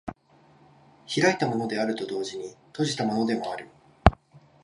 [1.05, 3.69] 開いたものであると同時に閉じたものである。